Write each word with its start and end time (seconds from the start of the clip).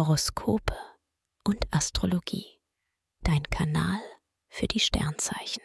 Horoskope 0.00 0.74
und 1.44 1.66
Astrologie. 1.74 2.58
Dein 3.22 3.42
Kanal 3.42 4.00
für 4.48 4.66
die 4.66 4.80
Sternzeichen. 4.80 5.62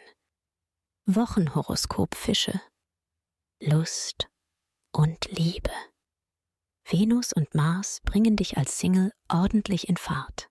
Wochenhoroskop 1.06 2.14
Fische. 2.14 2.60
Lust 3.62 4.28
und 4.92 5.24
Liebe. 5.30 5.70
Venus 6.84 7.32
und 7.32 7.54
Mars 7.54 8.02
bringen 8.04 8.36
dich 8.36 8.58
als 8.58 8.78
Single 8.78 9.10
ordentlich 9.30 9.88
in 9.88 9.96
Fahrt. 9.96 10.50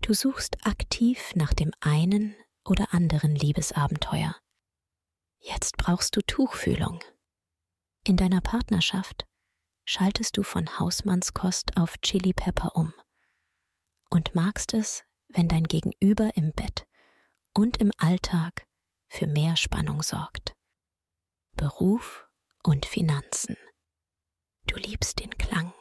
Du 0.00 0.14
suchst 0.14 0.64
aktiv 0.64 1.34
nach 1.34 1.54
dem 1.54 1.72
einen 1.80 2.36
oder 2.64 2.94
anderen 2.94 3.34
Liebesabenteuer. 3.34 4.36
Jetzt 5.40 5.76
brauchst 5.76 6.14
du 6.14 6.20
Tuchfühlung. 6.22 7.02
In 8.04 8.16
deiner 8.16 8.42
Partnerschaft 8.42 9.26
schaltest 9.86 10.36
du 10.36 10.42
von 10.42 10.78
Hausmannskost 10.78 11.76
auf 11.76 11.96
Chili 12.02 12.32
Pepper 12.32 12.74
um 12.74 12.92
und 14.10 14.34
magst 14.34 14.74
es, 14.74 15.04
wenn 15.28 15.48
dein 15.48 15.64
Gegenüber 15.64 16.36
im 16.36 16.52
Bett 16.52 16.86
und 17.54 17.78
im 17.78 17.92
Alltag 17.96 18.66
für 19.08 19.26
mehr 19.26 19.56
Spannung 19.56 20.02
sorgt. 20.02 20.54
Beruf 21.52 22.28
und 22.64 22.84
Finanzen. 22.84 23.56
Du 24.66 24.76
liebst 24.76 25.20
den 25.20 25.30
Klang, 25.38 25.72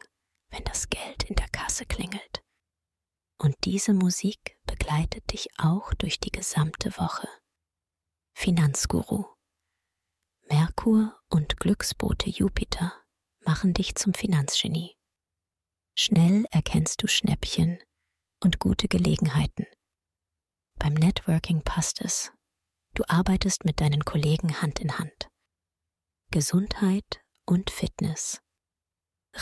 wenn 0.49 0.63
das 0.63 0.89
Geld 0.89 1.23
in 1.23 1.35
der 1.35 1.49
Kasse 1.49 1.85
klingelt. 1.85 2.43
Und 3.37 3.55
diese 3.65 3.93
Musik 3.93 4.57
begleitet 4.65 5.33
dich 5.33 5.49
auch 5.57 5.93
durch 5.95 6.19
die 6.19 6.31
gesamte 6.31 6.95
Woche. 6.97 7.27
Finanzguru. 8.33 9.25
Merkur 10.47 11.19
und 11.29 11.57
Glücksbote 11.57 12.29
Jupiter 12.29 13.04
machen 13.45 13.73
dich 13.73 13.95
zum 13.95 14.13
Finanzgenie. 14.13 14.95
Schnell 15.95 16.45
erkennst 16.51 17.01
du 17.01 17.07
Schnäppchen 17.07 17.79
und 18.43 18.59
gute 18.59 18.87
Gelegenheiten. 18.87 19.65
Beim 20.77 20.93
Networking 20.93 21.63
passt 21.63 22.01
es. 22.01 22.31
Du 22.93 23.03
arbeitest 23.07 23.65
mit 23.65 23.79
deinen 23.79 24.03
Kollegen 24.03 24.61
Hand 24.61 24.79
in 24.79 24.97
Hand. 24.97 25.29
Gesundheit 26.31 27.21
und 27.45 27.69
Fitness. 27.69 28.41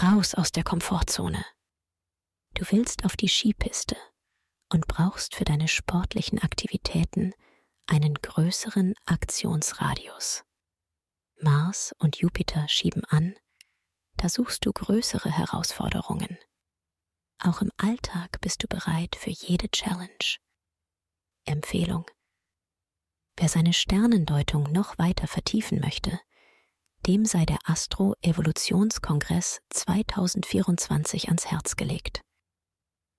Raus 0.02 0.36
aus 0.36 0.52
der 0.52 0.64
Komfortzone. 0.64 1.44
Du 2.55 2.66
willst 2.70 3.05
auf 3.05 3.16
die 3.16 3.30
Skipiste 3.30 3.97
und 4.72 4.88
brauchst 4.88 5.36
für 5.36 5.44
deine 5.44 5.67
sportlichen 5.67 6.39
Aktivitäten 6.39 7.33
einen 7.88 8.16
größeren 8.16 8.94
Aktionsradius. 9.05 10.44
Mars 11.42 11.94
und 11.99 12.17
Jupiter 12.17 12.67
schieben 12.70 13.03
an, 13.05 13.36
da 14.23 14.29
suchst 14.29 14.66
du 14.66 14.71
größere 14.71 15.29
Herausforderungen. 15.29 16.38
Auch 17.43 17.61
im 17.61 17.71
Alltag 17.75 18.39
bist 18.39 18.63
du 18.63 18.67
bereit 18.69 19.17
für 19.17 19.31
jede 19.31 19.67
Challenge. 19.69 20.38
Empfehlung. 21.43 22.05
Wer 23.35 23.49
seine 23.49 23.73
Sternendeutung 23.73 24.71
noch 24.71 24.97
weiter 24.97 25.27
vertiefen 25.27 25.81
möchte, 25.81 26.21
dem 27.05 27.25
sei 27.25 27.43
der 27.43 27.57
Astro-Evolutionskongress 27.65 29.59
2024 29.71 31.27
ans 31.27 31.47
Herz 31.47 31.75
gelegt. 31.75 32.21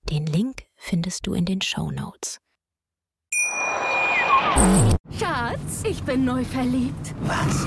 Den 0.08 0.24
Link 0.24 0.62
findest 0.74 1.26
du 1.26 1.34
in 1.34 1.44
den 1.44 1.60
Show 1.60 1.90
Notes. 1.90 2.40
Schatz, 5.18 5.82
ich 5.84 6.02
bin 6.02 6.24
neu 6.24 6.44
verliebt. 6.46 7.14
Was? 7.20 7.66